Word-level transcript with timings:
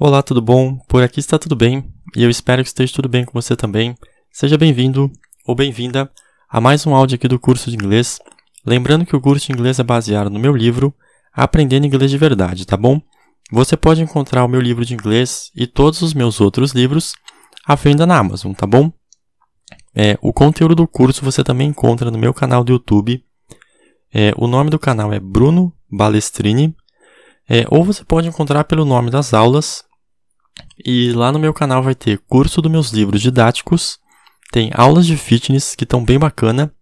Olá, 0.00 0.22
tudo 0.22 0.40
bom? 0.40 0.78
Por 0.86 1.02
aqui 1.02 1.18
está 1.18 1.40
tudo 1.40 1.56
bem 1.56 1.92
e 2.14 2.22
eu 2.22 2.30
espero 2.30 2.62
que 2.62 2.68
esteja 2.68 2.94
tudo 2.94 3.08
bem 3.08 3.24
com 3.24 3.32
você 3.32 3.56
também. 3.56 3.96
Seja 4.30 4.56
bem-vindo 4.56 5.10
ou 5.44 5.56
bem-vinda 5.56 6.08
a 6.48 6.60
mais 6.60 6.86
um 6.86 6.94
áudio 6.94 7.16
aqui 7.16 7.26
do 7.26 7.36
curso 7.36 7.68
de 7.68 7.74
inglês. 7.74 8.20
Lembrando 8.64 9.04
que 9.04 9.16
o 9.16 9.20
curso 9.20 9.48
de 9.48 9.52
inglês 9.52 9.80
é 9.80 9.82
baseado 9.82 10.30
no 10.30 10.38
meu 10.38 10.54
livro 10.54 10.94
Aprendendo 11.32 11.84
Inglês 11.84 12.12
de 12.12 12.16
Verdade, 12.16 12.64
tá 12.64 12.76
bom? 12.76 13.02
Você 13.50 13.76
pode 13.76 14.00
encontrar 14.00 14.44
o 14.44 14.48
meu 14.48 14.60
livro 14.60 14.84
de 14.84 14.94
inglês 14.94 15.50
e 15.52 15.66
todos 15.66 16.00
os 16.00 16.14
meus 16.14 16.40
outros 16.40 16.70
livros 16.70 17.14
à 17.66 17.74
venda 17.74 18.06
na 18.06 18.18
Amazon, 18.18 18.52
tá 18.52 18.68
bom? 18.68 18.92
É, 19.92 20.16
o 20.22 20.32
conteúdo 20.32 20.76
do 20.76 20.86
curso 20.86 21.24
você 21.24 21.42
também 21.42 21.70
encontra 21.70 22.08
no 22.08 22.18
meu 22.18 22.32
canal 22.32 22.62
do 22.62 22.70
YouTube. 22.70 23.20
É, 24.14 24.32
o 24.36 24.46
nome 24.46 24.70
do 24.70 24.78
canal 24.78 25.12
é 25.12 25.18
Bruno 25.18 25.74
Balestrini. 25.90 26.72
É, 27.50 27.64
ou 27.68 27.82
você 27.82 28.04
pode 28.04 28.28
encontrar 28.28 28.62
pelo 28.62 28.84
nome 28.84 29.10
das 29.10 29.34
aulas. 29.34 29.87
E 30.84 31.12
lá 31.12 31.32
no 31.32 31.38
meu 31.38 31.52
canal 31.52 31.82
vai 31.82 31.94
ter 31.94 32.18
curso 32.28 32.62
dos 32.62 32.70
meus 32.70 32.90
livros 32.90 33.20
didáticos, 33.20 33.98
tem 34.50 34.70
aulas 34.74 35.06
de 35.06 35.16
fitness 35.16 35.74
que 35.74 35.84
estão 35.84 36.04
bem 36.04 36.18
bacana 36.18 36.72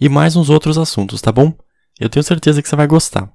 e 0.00 0.08
mais 0.08 0.36
uns 0.36 0.50
outros 0.50 0.76
assuntos, 0.78 1.20
tá 1.20 1.30
bom? 1.30 1.52
Eu 2.00 2.08
tenho 2.08 2.24
certeza 2.24 2.60
que 2.60 2.68
você 2.68 2.74
vai 2.76 2.86
gostar. 2.86 3.30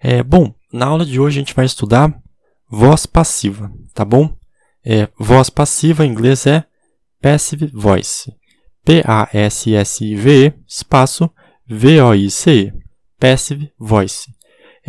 É, 0.00 0.22
bom, 0.22 0.54
na 0.72 0.86
aula 0.86 1.04
de 1.04 1.18
hoje 1.18 1.38
a 1.38 1.40
gente 1.40 1.54
vai 1.54 1.64
estudar 1.64 2.14
voz 2.70 3.06
passiva, 3.06 3.72
tá 3.94 4.04
bom? 4.04 4.32
É, 4.84 5.08
voz 5.18 5.50
passiva 5.50 6.06
em 6.06 6.10
inglês 6.10 6.46
é 6.46 6.64
passive 7.20 7.66
voice. 7.66 8.32
P-A-S-S-I-V-E, 8.84 10.54
espaço 10.66 11.30
V-O-I-C-E. 11.68 12.72
Passive 13.18 13.72
voice. 13.78 14.32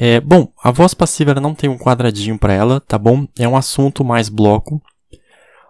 É, 0.01 0.21
bom, 0.21 0.49
a 0.63 0.71
voz 0.71 0.93
passiva 0.93 1.33
não 1.35 1.53
tem 1.53 1.69
um 1.69 1.77
quadradinho 1.77 2.39
para 2.39 2.53
ela, 2.53 2.79
tá 2.79 2.97
bom? 2.97 3.27
É 3.37 3.45
um 3.45 3.57
assunto 3.57 4.01
mais 4.01 4.29
bloco. 4.29 4.81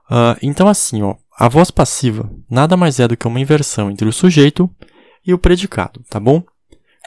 Uh, 0.05 0.37
então, 0.43 0.67
assim, 0.67 1.01
ó, 1.01 1.15
a 1.35 1.49
voz 1.49 1.71
passiva 1.71 2.29
nada 2.47 2.77
mais 2.77 2.99
é 2.99 3.07
do 3.07 3.17
que 3.17 3.25
uma 3.25 3.39
inversão 3.39 3.89
entre 3.89 4.07
o 4.07 4.13
sujeito 4.13 4.69
e 5.25 5.33
o 5.33 5.39
predicado, 5.39 6.05
tá 6.11 6.19
bom? 6.19 6.43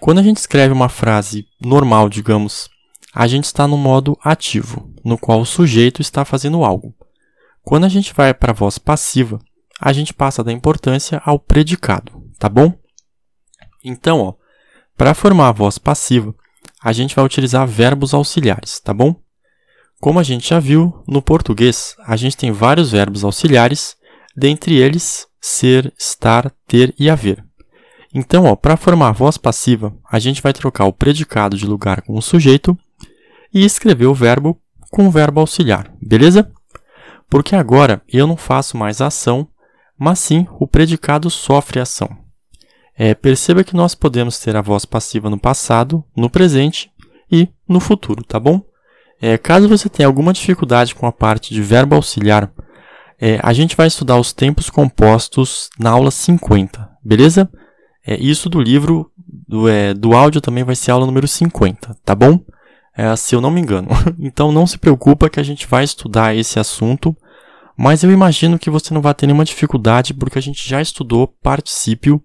Quando 0.00 0.19
a 0.19 0.23
gente 0.25 0.39
escreve 0.39 0.75
uma 0.75 0.89
frase 0.89 1.47
normal, 1.61 2.09
digamos, 2.09 2.69
a 3.15 3.28
gente 3.28 3.45
está 3.45 3.69
no 3.69 3.77
modo 3.78 4.19
ativo, 4.20 4.93
no 5.05 5.17
qual 5.17 5.43
o 5.43 5.47
sujeito 5.47 6.03
está 6.03 6.25
fazendo 6.25 6.65
algo. 6.65 6.93
Quando 7.62 7.84
a 7.84 7.89
gente 7.89 8.12
vai 8.12 8.34
para 8.34 8.50
a 8.50 8.55
voz 8.55 8.78
passiva, 8.78 9.39
a 9.81 9.93
gente 9.93 10.12
passa 10.12 10.43
da 10.43 10.50
importância 10.50 11.23
ao 11.25 11.39
predicado, 11.39 12.20
tá 12.37 12.48
bom? 12.48 12.75
Então, 13.84 14.19
ó, 14.19 14.34
para 14.97 15.15
formar 15.15 15.50
a 15.50 15.53
voz 15.53 15.78
passiva, 15.78 16.34
a 16.83 16.92
gente 16.92 17.14
vai 17.14 17.25
utilizar 17.25 17.66
verbos 17.66 18.12
auxiliares, 18.12 18.80
tá 18.80 18.92
bom? 18.92 19.14
Como 20.00 20.19
a 20.19 20.22
gente 20.22 20.48
já 20.48 20.58
viu, 20.58 21.02
no 21.06 21.22
português 21.22 21.94
a 22.05 22.16
gente 22.16 22.36
tem 22.36 22.50
vários 22.50 22.91
verbos 22.91 23.22
auxiliares, 23.22 23.97
dentre 24.36 24.75
eles 24.75 25.27
ser, 25.41 25.92
estar, 25.98 26.53
ter 26.66 26.94
e 26.98 27.08
haver. 27.08 27.44
Então, 28.14 28.55
para 28.56 28.77
formar 28.77 29.08
a 29.08 29.12
voz 29.12 29.38
passiva, 29.38 29.94
a 30.10 30.19
gente 30.19 30.42
vai 30.42 30.53
trocar 30.53 30.84
o 30.84 30.92
predicado 30.92 31.56
de 31.56 31.66
lugar 31.66 32.03
com 32.03 32.14
o 32.14 32.22
sujeito 32.22 32.77
e 33.55 33.64
escrever 33.64 34.06
o 34.06 34.14
verbo 34.14 34.60
com 34.91 35.06
o 35.06 35.10
verbo 35.10 35.41
auxiliar, 35.41 35.91
beleza? 36.00 36.50
Porque 37.30 37.56
agora 37.56 38.03
eu 38.06 38.27
não 38.27 38.36
faço 38.36 38.77
mais 38.77 39.00
ação, 39.00 39.48
mas 39.98 40.19
sim 40.19 40.47
o 40.60 40.66
predicado 40.66 41.31
sofre 41.31 41.81
ação. 41.81 42.22
É, 42.97 43.14
perceba 43.14 43.64
que 43.64 43.75
nós 43.75 43.94
podemos 43.94 44.38
ter 44.38 44.54
a 44.54 44.60
voz 44.60 44.84
passiva 44.84 45.30
no 45.30 45.38
passado, 45.38 46.04
no 46.16 46.28
presente 46.28 46.91
e 47.30 47.48
no 47.69 47.80
futuro, 47.80 48.22
tá 48.22 48.38
bom? 48.38 48.62
É, 49.20 49.38
caso 49.38 49.69
você 49.69 49.88
tenha 49.88 50.06
alguma 50.06 50.32
dificuldade 50.32 50.94
com 50.94 51.06
a 51.06 51.12
parte 51.12 51.54
de 51.54 51.62
verbo 51.62 51.94
auxiliar, 51.94 52.53
é, 53.25 53.38
a 53.41 53.53
gente 53.53 53.76
vai 53.76 53.86
estudar 53.86 54.19
os 54.19 54.32
tempos 54.32 54.69
compostos 54.69 55.70
na 55.78 55.91
aula 55.91 56.10
50, 56.10 56.91
beleza? 57.04 57.48
É, 58.04 58.16
isso 58.16 58.50
do 58.50 58.60
livro, 58.60 59.12
do, 59.47 59.69
é, 59.69 59.94
do 59.94 60.12
áudio 60.12 60.41
também 60.41 60.64
vai 60.64 60.74
ser 60.74 60.91
aula 60.91 61.06
número 61.06 61.28
50, 61.28 61.97
tá 62.04 62.16
bom? 62.16 62.41
É, 62.97 63.14
se 63.14 63.36
eu 63.36 63.41
não 63.41 63.53
me 63.53 63.60
engano. 63.60 63.88
então 64.19 64.50
não 64.50 64.66
se 64.66 64.76
preocupa 64.76 65.30
que 65.30 65.38
a 65.38 65.42
gente 65.42 65.69
vai 65.69 65.84
estudar 65.84 66.34
esse 66.34 66.59
assunto, 66.59 67.16
mas 67.76 68.03
eu 68.03 68.10
imagino 68.10 68.59
que 68.59 68.69
você 68.69 68.92
não 68.92 69.00
vai 69.00 69.14
ter 69.14 69.26
nenhuma 69.26 69.44
dificuldade 69.44 70.12
porque 70.12 70.38
a 70.38 70.42
gente 70.42 70.69
já 70.69 70.82
estudou 70.82 71.28
particípio 71.28 72.20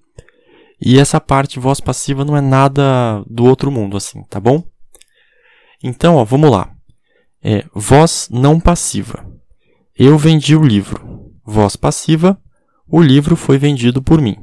e 0.80 1.00
essa 1.00 1.20
parte 1.20 1.60
voz 1.60 1.80
passiva 1.80 2.24
não 2.24 2.38
é 2.38 2.42
nada 2.42 3.24
do 3.28 3.46
outro 3.46 3.72
mundo, 3.72 3.98
assim, 3.98 4.24
tá 4.24 4.40
bom? 4.40 4.64
Então, 5.84 6.16
ó, 6.16 6.24
vamos 6.24 6.52
lá. 6.52 6.72
É, 7.44 7.66
voz 7.74 8.28
não 8.32 8.60
passiva. 8.60 9.26
Eu 9.96 10.18
vendi 10.18 10.56
o 10.56 10.64
livro. 10.64 11.32
Voz 11.44 11.76
passiva. 11.76 12.40
O 12.88 13.02
livro 13.02 13.36
foi 13.36 13.58
vendido 13.58 14.02
por 14.02 14.22
mim. 14.22 14.36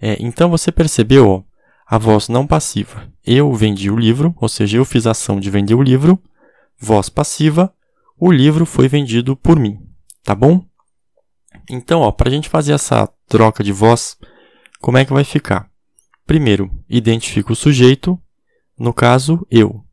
É, 0.00 0.16
então 0.20 0.50
você 0.50 0.72
percebeu, 0.72 1.28
ó, 1.28 1.42
a 1.86 1.98
voz 1.98 2.28
não 2.28 2.46
passiva. 2.46 3.08
Eu 3.24 3.52
vendi 3.54 3.90
o 3.90 3.96
livro, 3.96 4.34
ou 4.40 4.48
seja, 4.48 4.78
eu 4.78 4.84
fiz 4.84 5.06
a 5.06 5.12
ação 5.12 5.38
de 5.38 5.50
vender 5.50 5.74
o 5.74 5.82
livro. 5.82 6.20
Voz 6.78 7.08
passiva. 7.08 7.72
O 8.18 8.32
livro 8.32 8.66
foi 8.66 8.88
vendido 8.88 9.36
por 9.36 9.58
mim. 9.58 9.78
Tá 10.24 10.34
bom? 10.34 10.64
Então, 11.70 12.10
para 12.12 12.28
a 12.28 12.32
gente 12.32 12.48
fazer 12.48 12.72
essa 12.72 13.08
troca 13.28 13.62
de 13.62 13.72
voz, 13.72 14.16
como 14.82 14.98
é 14.98 15.04
que 15.04 15.12
vai 15.12 15.22
ficar? 15.22 15.70
Primeiro, 16.26 16.68
identifico 16.88 17.52
o 17.52 17.56
sujeito, 17.56 18.20
no 18.76 18.92
caso, 18.92 19.46
eu. 19.48 19.84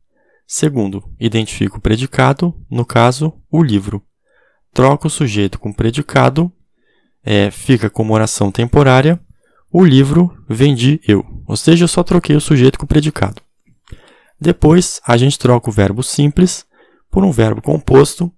Segundo, 0.44 1.08
identifico 1.18 1.78
o 1.78 1.80
predicado, 1.80 2.52
no 2.68 2.84
caso, 2.84 3.40
o 3.48 3.62
livro. 3.62 4.02
Troco 4.74 5.06
o 5.06 5.10
sujeito 5.10 5.60
com 5.60 5.70
o 5.70 5.74
predicado, 5.74 6.52
é, 7.22 7.52
fica 7.52 7.88
como 7.88 8.12
oração 8.12 8.50
temporária, 8.50 9.20
o 9.72 9.84
livro 9.84 10.36
vendi 10.48 11.00
eu. 11.06 11.24
Ou 11.46 11.56
seja, 11.56 11.84
eu 11.84 11.88
só 11.88 12.02
troquei 12.02 12.34
o 12.34 12.40
sujeito 12.40 12.76
com 12.76 12.84
o 12.84 12.88
predicado. 12.88 13.40
Depois, 14.40 15.00
a 15.06 15.16
gente 15.16 15.38
troca 15.38 15.70
o 15.70 15.72
verbo 15.72 16.02
simples 16.02 16.66
por 17.08 17.22
um 17.22 17.30
verbo 17.30 17.62
composto 17.62 18.32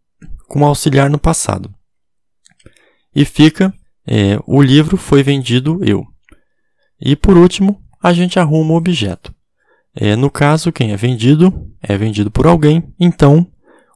com 0.46 0.66
auxiliar 0.66 1.08
no 1.08 1.18
passado. 1.18 1.74
E 3.14 3.24
fica, 3.24 3.72
é, 4.06 4.38
o 4.46 4.60
livro 4.60 4.98
foi 4.98 5.22
vendido 5.22 5.82
eu. 5.82 6.11
E 7.04 7.16
por 7.16 7.36
último, 7.36 7.82
a 8.00 8.12
gente 8.12 8.38
arruma 8.38 8.74
o 8.74 8.76
objeto. 8.76 9.34
É, 9.94 10.14
no 10.16 10.30
caso, 10.30 10.72
quem 10.72 10.92
é 10.92 10.96
vendido 10.96 11.70
é 11.82 11.98
vendido 11.98 12.30
por 12.30 12.46
alguém, 12.46 12.94
então 12.98 13.46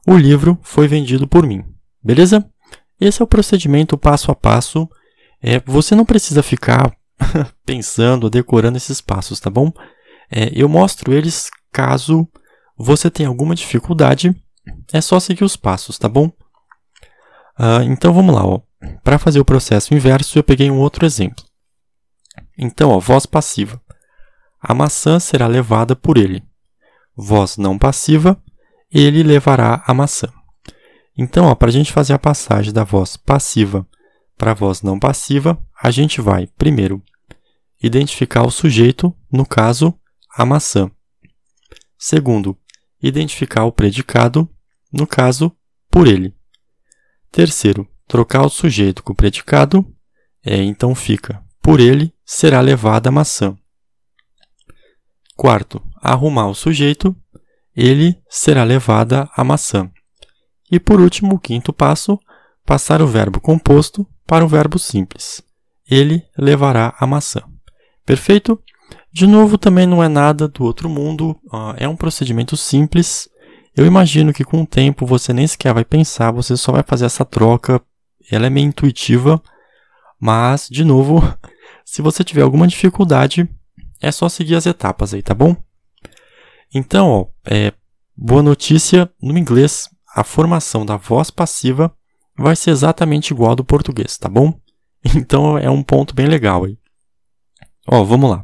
o 0.05 0.15
livro 0.17 0.59
foi 0.61 0.87
vendido 0.87 1.27
por 1.27 1.47
mim. 1.47 1.63
Beleza? 2.03 2.45
Esse 2.99 3.21
é 3.21 3.23
o 3.23 3.27
procedimento 3.27 3.97
passo 3.97 4.31
a 4.31 4.35
passo. 4.35 4.87
É, 5.41 5.61
você 5.65 5.95
não 5.95 6.05
precisa 6.05 6.43
ficar 6.43 6.93
pensando, 7.65 8.29
decorando 8.29 8.77
esses 8.77 8.99
passos, 8.99 9.39
tá 9.39 9.49
bom? 9.49 9.71
É, 10.29 10.51
eu 10.53 10.67
mostro 10.67 11.13
eles 11.13 11.49
caso 11.71 12.27
você 12.77 13.09
tenha 13.09 13.29
alguma 13.29 13.55
dificuldade. 13.55 14.35
É 14.91 15.01
só 15.01 15.19
seguir 15.19 15.43
os 15.43 15.55
passos, 15.55 15.97
tá 15.97 16.07
bom? 16.07 16.27
Uh, 17.57 17.81
então 17.85 18.13
vamos 18.13 18.35
lá. 18.35 18.43
Para 19.03 19.17
fazer 19.17 19.39
o 19.39 19.45
processo 19.45 19.93
inverso, 19.93 20.37
eu 20.37 20.43
peguei 20.43 20.69
um 20.69 20.79
outro 20.79 21.05
exemplo. 21.05 21.46
Então, 22.57 22.91
ó, 22.91 22.99
voz 22.99 23.25
passiva. 23.25 23.81
A 24.59 24.73
maçã 24.73 25.19
será 25.19 25.47
levada 25.47 25.95
por 25.95 26.17
ele. 26.17 26.43
Voz 27.15 27.57
não 27.57 27.77
passiva, 27.77 28.41
ele 28.91 29.23
levará 29.23 29.83
a 29.85 29.93
maçã. 29.93 30.31
Então, 31.17 31.53
para 31.55 31.69
a 31.69 31.71
gente 31.71 31.91
fazer 31.91 32.13
a 32.13 32.19
passagem 32.19 32.71
da 32.71 32.83
voz 32.83 33.17
passiva 33.17 33.87
para 34.37 34.51
a 34.51 34.53
voz 34.53 34.83
não 34.83 34.99
passiva, 34.99 35.59
a 35.81 35.89
gente 35.89 36.21
vai, 36.21 36.45
primeiro, 36.45 37.01
identificar 37.81 38.43
o 38.45 38.51
sujeito, 38.51 39.13
no 39.31 39.45
caso, 39.45 39.93
a 40.35 40.45
maçã. 40.45 40.91
Segundo, 41.97 42.55
identificar 43.01 43.65
o 43.65 43.71
predicado, 43.71 44.47
no 44.93 45.07
caso, 45.07 45.51
por 45.89 46.07
ele. 46.07 46.35
Terceiro, 47.31 47.87
trocar 48.07 48.45
o 48.45 48.49
sujeito 48.49 49.01
com 49.01 49.13
o 49.13 49.15
predicado, 49.15 49.85
é, 50.45 50.57
então 50.57 50.93
fica 50.93 51.43
por 51.61 51.79
ele 51.79 52.13
será 52.29 52.59
levada 52.59 53.07
a 53.07 53.11
maçã. 53.11 53.57
Quarto, 55.33 55.81
arrumar 56.01 56.47
o 56.47 56.53
sujeito, 56.53 57.15
ele 57.73 58.21
será 58.29 58.65
levada 58.65 59.29
a 59.33 59.45
maçã. 59.45 59.89
E 60.69 60.77
por 60.77 60.99
último, 60.99 61.35
o 61.35 61.39
quinto 61.39 61.71
passo, 61.71 62.19
passar 62.65 63.01
o 63.01 63.07
verbo 63.07 63.39
composto 63.39 64.05
para 64.25 64.43
o 64.43 64.47
verbo 64.47 64.77
simples. 64.77 65.41
Ele 65.89 66.21
levará 66.37 66.93
a 66.99 67.07
maçã. 67.07 67.41
Perfeito? 68.05 68.61
De 69.09 69.25
novo, 69.25 69.57
também 69.57 69.87
não 69.87 70.03
é 70.03 70.09
nada 70.09 70.49
do 70.49 70.65
outro 70.65 70.89
mundo, 70.89 71.39
é 71.77 71.87
um 71.87 71.95
procedimento 71.95 72.57
simples. 72.57 73.29
Eu 73.73 73.85
imagino 73.85 74.33
que 74.33 74.43
com 74.43 74.63
o 74.63 74.67
tempo 74.67 75.05
você 75.05 75.31
nem 75.31 75.47
sequer 75.47 75.73
vai 75.73 75.85
pensar, 75.85 76.31
você 76.31 76.57
só 76.57 76.73
vai 76.73 76.83
fazer 76.83 77.05
essa 77.05 77.23
troca. 77.23 77.81
Ela 78.29 78.47
é 78.47 78.49
meio 78.49 78.67
intuitiva, 78.67 79.41
mas, 80.19 80.67
de 80.69 80.83
novo, 80.83 81.21
Se 81.89 82.01
você 82.01 82.21
tiver 82.21 82.41
alguma 82.41 82.67
dificuldade, 82.67 83.49
é 84.01 84.11
só 84.11 84.27
seguir 84.27 84.55
as 84.55 84.65
etapas 84.65 85.13
aí, 85.13 85.23
tá 85.23 85.33
bom? 85.33 85.55
Então, 86.75 87.09
ó, 87.09 87.27
é, 87.45 87.71
boa 88.13 88.43
notícia, 88.43 89.09
no 89.21 89.37
inglês 89.37 89.89
a 90.13 90.21
formação 90.21 90.85
da 90.85 90.97
voz 90.97 91.31
passiva 91.31 91.95
vai 92.37 92.57
ser 92.57 92.71
exatamente 92.71 93.31
igual 93.31 93.51
ao 93.51 93.55
do 93.55 93.63
português, 93.63 94.17
tá 94.17 94.27
bom? 94.27 94.53
Então 95.15 95.57
é 95.57 95.69
um 95.69 95.81
ponto 95.81 96.13
bem 96.13 96.27
legal 96.27 96.65
aí. 96.65 96.77
Ó, 97.87 98.03
vamos 98.03 98.31
lá. 98.31 98.43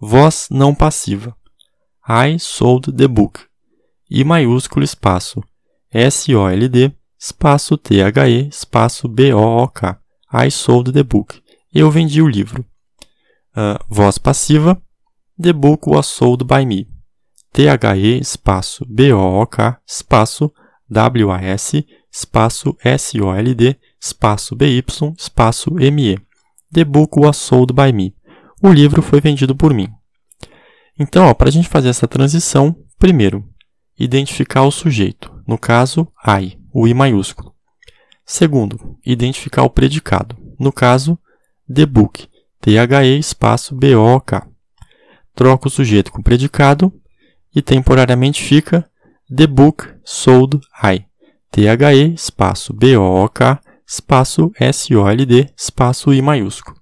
Voz 0.00 0.48
não 0.50 0.74
passiva. 0.74 1.36
I 2.08 2.38
sold 2.38 2.90
the 2.90 3.06
book. 3.06 3.38
I 4.10 4.24
maiúsculo 4.24 4.82
espaço 4.82 5.44
S-O-L-D 5.90 6.90
espaço 7.20 7.76
T-H-E 7.76 8.48
espaço 8.48 9.08
B-O-O-K. 9.08 10.00
I 10.32 10.50
sold 10.50 10.90
the 10.90 11.02
book. 11.02 11.41
Eu 11.74 11.90
vendi 11.90 12.20
o 12.20 12.28
livro. 12.28 12.64
Uh, 13.56 13.82
voz 13.88 14.18
passiva. 14.18 14.80
The 15.40 15.52
book 15.54 15.88
was 15.88 16.06
sold 16.06 16.44
by 16.44 16.66
me. 16.66 16.86
T-H-E 17.52 18.18
espaço 18.18 18.84
B-O-O-K 18.86 19.80
espaço 19.86 20.52
W-A-S 20.90 21.86
espaço 22.12 22.76
S-O-L-D 22.84 23.78
espaço 23.98 24.54
BY 24.54 24.84
espaço 25.18 25.70
ME. 25.72 26.18
The 26.70 26.84
book 26.84 27.18
was 27.18 27.38
sold 27.38 27.72
by 27.72 27.90
me. 27.92 28.14
O 28.62 28.70
livro 28.70 29.00
foi 29.00 29.20
vendido 29.20 29.56
por 29.56 29.72
mim. 29.72 29.88
Então, 30.98 31.34
para 31.34 31.48
a 31.48 31.52
gente 31.52 31.68
fazer 31.68 31.88
essa 31.88 32.06
transição, 32.06 32.76
primeiro, 32.98 33.48
identificar 33.98 34.62
o 34.62 34.70
sujeito, 34.70 35.32
no 35.48 35.56
caso, 35.56 36.06
I, 36.26 36.58
o 36.72 36.86
I 36.86 36.92
maiúsculo. 36.92 37.54
Segundo, 38.24 38.98
identificar 39.04 39.62
o 39.62 39.70
predicado, 39.70 40.36
no 40.58 40.70
caso, 40.70 41.18
the 41.72 41.86
book, 41.86 42.28
T-H-E 42.60 43.18
espaço 43.18 43.74
B-O-K. 43.74 44.46
Troca 45.34 45.68
o 45.68 45.70
sujeito 45.70 46.12
com 46.12 46.20
o 46.20 46.24
predicado 46.24 46.92
e 47.54 47.60
temporariamente 47.60 48.42
fica 48.42 48.88
The 49.34 49.46
Book 49.46 49.88
Sold 50.04 50.60
I. 50.82 51.04
T-H-E, 51.50 52.14
espaço 52.14 52.72
B-O-O-K, 52.72 53.60
espaço 53.86 54.52
S-O-L-D, 54.58 55.52
espaço 55.56 56.12
I 56.12 56.22
maiúsculo. 56.22 56.76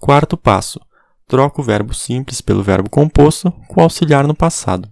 Quarto 0.00 0.36
passo. 0.36 0.80
Troca 1.26 1.60
o 1.60 1.64
verbo 1.64 1.92
simples 1.92 2.40
pelo 2.40 2.62
verbo 2.62 2.88
composto 2.88 3.52
com 3.68 3.82
auxiliar 3.82 4.26
no 4.26 4.34
passado. 4.34 4.88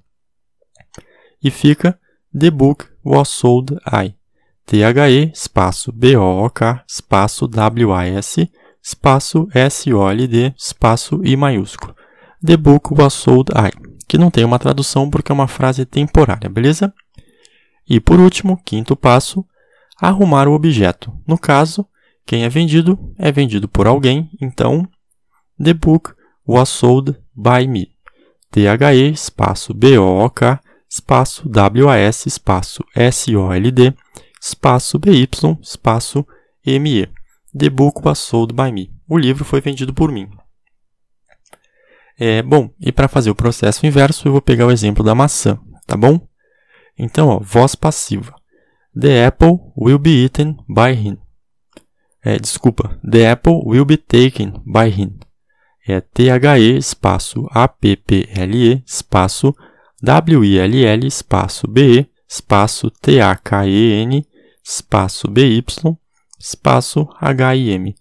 E 1.43 1.51
fica 1.51 1.99
The 2.39 2.51
book 2.51 2.87
was 3.05 3.29
sold 3.29 3.77
I. 3.87 4.15
T-H-E, 4.67 5.31
espaço 5.33 5.93
B-O-O-K, 5.93 6.85
espaço 6.87 7.47
W-A-S, 7.47 8.51
espaço 8.87 9.49
S-O-L-D, 9.53 10.55
espaço 10.57 11.21
I 11.25 11.37
maiúsculo. 11.37 11.93
The 12.45 12.57
book 12.57 12.95
was 12.95 13.15
sold 13.15 13.51
I 13.51 13.97
que 14.07 14.17
não 14.17 14.31
tem 14.31 14.45
uma 14.45 14.61
tradução 14.61 15.11
porque 15.11 15.33
é 15.33 15.35
uma 15.35 15.49
frase 15.49 15.85
temporária, 15.85 16.49
beleza? 16.49 16.95
E 17.89 17.99
por 17.99 18.21
último, 18.21 18.61
quinto 18.65 18.95
passo, 18.95 19.45
arrumar 20.01 20.47
o 20.47 20.53
objeto. 20.53 21.13
No 21.27 21.37
caso, 21.37 21.85
quem 22.25 22.45
é 22.45 22.49
vendido 22.49 22.97
é 23.19 23.33
vendido 23.33 23.69
por 23.69 23.89
alguém, 23.89 24.31
então 24.41 24.89
the 25.61 25.75
book 25.75 26.13
was 26.47 26.69
sold 26.69 27.17
by 27.35 27.67
me. 27.67 27.91
T-H-E 28.53 29.11
espaço 29.11 29.75
B-O-O-K 29.75 30.61
espaço 30.89 31.49
W-A-S 31.49 32.29
espaço 32.29 32.85
S-O-L-D 32.95 33.93
espaço 34.41 34.99
B-Y 35.01 35.59
espaço 35.61 36.25
M-E. 36.65 37.09
The 37.57 37.71
book 37.71 38.03
was 38.05 38.19
sold 38.19 38.53
by 38.53 38.71
me. 38.71 38.93
O 39.09 39.17
livro 39.17 39.45
foi 39.45 39.61
vendido 39.61 39.95
por 39.95 40.13
mim. 40.13 40.29
É, 42.19 42.43
bom, 42.43 42.71
e 42.81 42.91
para 42.91 43.09
fazer 43.09 43.31
o 43.31 43.35
processo 43.35 43.87
inverso, 43.87 44.27
eu 44.27 44.33
vou 44.33 44.43
pegar 44.43 44.67
o 44.67 44.71
exemplo 44.71 45.05
da 45.05 45.15
maçã, 45.15 45.59
tá 45.87 45.97
bom? 45.97 46.27
Então, 46.99 47.29
ó, 47.29 47.39
voz 47.39 47.75
passiva. 47.75 48.35
The 48.99 49.27
apple 49.27 49.59
will 49.77 49.99
be 49.99 50.25
eaten 50.25 50.57
by 50.67 50.93
him. 50.93 51.19
É, 52.25 52.39
desculpa, 52.39 52.99
the 53.09 53.31
apple 53.31 53.61
will 53.65 53.85
be 53.85 53.97
taken 53.97 54.55
by 54.67 54.89
him. 54.89 55.19
É 55.87 56.01
T-H-E 56.01 56.77
espaço 56.77 57.47
A-P-P-L-E 57.51 58.83
espaço 58.85 59.55
W-I-L-L 60.03 61.07
espaço 61.07 61.69
B-E 61.69 62.11
espaço 62.29 62.91
T-A-K-E-N 62.91 64.27
espaço 64.65 65.31
B-Y 65.31 65.63
espaço 66.39 67.09
H-I-M. 67.21 67.95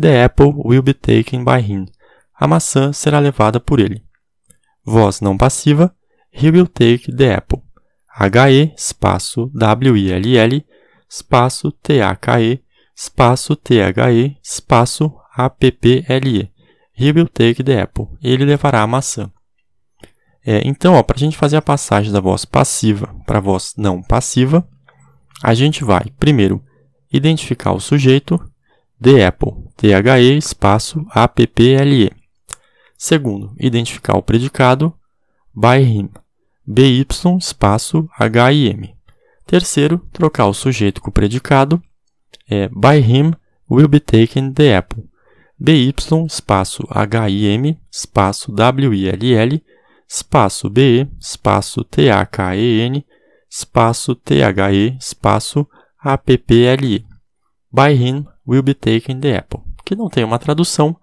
The 0.00 0.24
apple 0.24 0.52
will 0.64 0.82
be 0.82 0.94
taken 0.94 1.44
by 1.44 1.60
him 1.60 1.86
a 2.38 2.46
maçã 2.46 2.92
será 2.92 3.18
levada 3.18 3.58
por 3.58 3.80
ele. 3.80 4.04
Voz 4.84 5.20
não 5.20 5.36
passiva, 5.36 5.92
he 6.32 6.48
will 6.48 6.68
take 6.68 7.12
the 7.12 7.34
apple. 7.34 7.60
H-E, 8.08 8.72
espaço 8.76 9.50
W-I-L-L, 9.54 10.64
espaço 11.10 11.72
T-A-K-E, 11.72 12.62
espaço 12.94 13.56
T-H-E, 13.56 14.36
espaço 14.42 15.12
A-P-P-L-E. 15.34 16.52
He 16.96 17.12
will 17.12 17.28
take 17.28 17.62
the 17.62 17.82
apple. 17.82 18.06
Ele 18.22 18.44
levará 18.44 18.82
a 18.82 18.86
maçã. 18.86 19.30
É, 20.44 20.62
então, 20.64 21.00
para 21.02 21.16
a 21.16 21.18
gente 21.18 21.36
fazer 21.36 21.56
a 21.56 21.62
passagem 21.62 22.12
da 22.12 22.20
voz 22.20 22.44
passiva 22.44 23.14
para 23.26 23.38
a 23.38 23.42
voz 23.42 23.74
não 23.76 24.02
passiva, 24.02 24.66
a 25.42 25.54
gente 25.54 25.84
vai, 25.84 26.06
primeiro, 26.18 26.64
identificar 27.12 27.72
o 27.72 27.80
sujeito, 27.80 28.38
the 29.00 29.26
apple, 29.26 29.52
T-H-E, 29.76 30.36
espaço 30.36 31.06
A-P-P-L-E. 31.10 32.12
Segundo, 32.96 33.54
identificar 33.58 34.16
o 34.16 34.22
predicado 34.22 34.92
by 35.54 35.82
him, 35.82 36.10
by 36.66 37.00
espaço 37.38 38.08
him. 38.52 38.94
Terceiro, 39.46 39.98
trocar 40.12 40.46
o 40.46 40.54
sujeito 40.54 41.00
com 41.00 41.10
o 41.10 41.12
predicado 41.12 41.82
é 42.50 42.68
by 42.68 42.98
him 42.98 43.32
will 43.70 43.88
be 43.88 44.00
taken 44.00 44.52
the 44.52 44.76
apple. 44.76 45.04
by 45.60 46.26
espaço 46.26 46.86
him 47.28 47.76
espaço 47.90 48.52
will 48.52 49.62
espaço 50.08 50.70
be 50.70 51.08
espaço 51.20 51.84
tken 51.84 53.04
espaço 53.50 54.14
the 54.14 54.42
espaço 55.00 55.66
apple. 55.98 57.07
By 57.78 57.94
him 57.94 58.24
will 58.46 58.62
be 58.62 58.74
taken 58.74 59.20
the 59.20 59.36
apple. 59.36 59.60
Que 59.84 59.94
não 59.94 60.08
tem 60.08 60.24
uma 60.24 60.38
tradução 60.38 60.96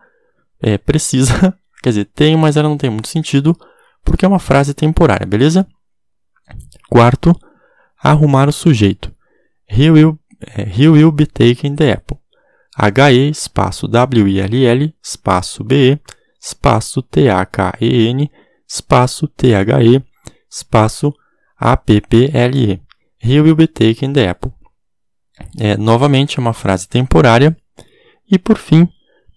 é, 0.61 0.77
precisa 0.77 1.57
Quer 1.85 1.89
dizer, 1.89 2.05
tem, 2.05 2.35
mas 2.35 2.57
ela 2.57 2.67
não 2.67 2.79
tem 2.79 2.89
muito 2.89 3.07
sentido, 3.07 3.55
porque 4.03 4.25
é 4.25 4.27
uma 4.27 4.39
frase 4.39 4.73
temporária, 4.73 5.23
beleza? 5.23 5.67
Quarto, 6.89 7.39
arrumar 8.01 8.49
o 8.49 8.51
sujeito. 8.51 9.13
He 9.69 9.91
will, 9.91 10.17
é, 10.41 10.63
he 10.63 10.89
will 10.89 11.11
be 11.11 11.27
taking 11.27 11.75
the 11.75 11.91
apple. 11.91 12.17
H-E, 12.75 13.29
espaço 13.29 13.87
W-I-L-L, 13.87 14.95
espaço 14.99 15.63
B-E, 15.63 15.99
espaço 16.41 17.03
T-A-K-E-N, 17.03 18.31
espaço 18.67 19.27
T-H-E, 19.27 20.03
espaço 20.49 21.13
A-P-P-L-E. 21.55 22.81
He 23.23 23.41
will 23.41 23.55
be 23.55 23.67
taking 23.67 24.11
the 24.11 24.27
apple. 24.27 24.51
É, 25.59 25.77
novamente, 25.77 26.37
é 26.37 26.41
uma 26.41 26.53
frase 26.53 26.87
temporária. 26.87 27.55
E, 28.29 28.39
por 28.39 28.57
fim, 28.57 28.87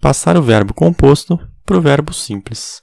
passar 0.00 0.36
o 0.36 0.42
verbo 0.42 0.72
composto 0.72 1.38
para 1.64 1.76
o 1.76 1.80
verbo 1.80 2.12
simples. 2.12 2.82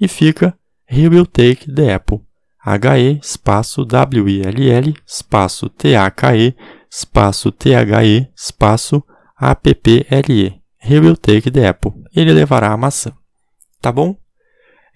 E 0.00 0.08
fica 0.08 0.56
He 0.90 1.08
will 1.08 1.26
take 1.26 1.72
the 1.72 1.94
apple. 1.94 2.20
H-E, 2.64 3.20
espaço 3.22 3.84
W-I-L-L, 3.84 4.94
espaço 5.06 5.68
T-A-K-E, 5.68 6.56
espaço 6.90 7.52
T-H-E, 7.52 8.28
espaço 8.34 9.04
A-P-P-L-E. 9.36 10.60
He 10.86 10.98
will 10.98 11.16
take 11.16 11.50
the 11.50 11.68
apple. 11.68 11.92
Ele 12.14 12.32
levará 12.32 12.72
a 12.72 12.76
maçã. 12.76 13.12
Tá 13.80 13.92
bom? 13.92 14.16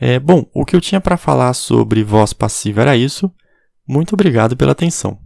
É, 0.00 0.18
bom, 0.18 0.46
o 0.54 0.64
que 0.64 0.76
eu 0.76 0.80
tinha 0.80 1.00
para 1.00 1.16
falar 1.16 1.52
sobre 1.54 2.02
voz 2.02 2.32
passiva 2.32 2.82
era 2.82 2.96
isso. 2.96 3.30
Muito 3.86 4.14
obrigado 4.14 4.56
pela 4.56 4.72
atenção. 4.72 5.18